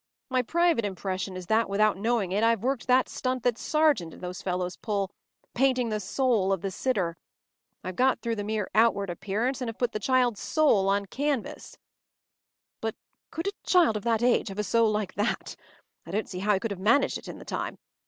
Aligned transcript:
My 0.31 0.41
private 0.41 0.83
impression 0.83 1.37
is 1.37 1.45
that, 1.45 1.69
without 1.69 1.95
knowing 1.95 2.31
it, 2.31 2.43
I’ve 2.43 2.63
worked 2.63 2.87
that 2.87 3.07
stunt 3.07 3.43
that 3.43 3.55
Sargent 3.59 4.15
and 4.15 4.23
those 4.23 4.41
fellows 4.41 4.75
pull—painting 4.77 5.89
the 5.89 5.99
soul 5.99 6.51
of 6.51 6.61
the 6.61 6.71
sitter. 6.71 7.17
I’ve 7.83 7.95
got 7.95 8.19
through 8.19 8.37
the 8.37 8.43
mere 8.43 8.67
outward 8.73 9.11
appearance, 9.11 9.61
and 9.61 9.67
have 9.67 9.77
put 9.77 9.91
the 9.91 9.99
child’s 9.99 10.41
soul 10.41 10.89
on 10.89 11.05
canvas.” 11.05 11.77
“But 12.81 12.95
could 13.29 13.45
a 13.45 13.51
child 13.63 13.95
of 13.95 14.01
that 14.05 14.23
age 14.23 14.47
have 14.47 14.57
a 14.57 14.63
soul 14.63 14.89
like 14.89 15.13
that? 15.13 15.55
I 16.03 16.09
don’t 16.09 16.27
see 16.27 16.39
how 16.39 16.55
he 16.55 16.59
could 16.59 16.71
have 16.71 16.79
managed 16.79 17.19
it 17.19 17.27
in 17.27 17.37
the 17.37 17.45
time. 17.45 17.77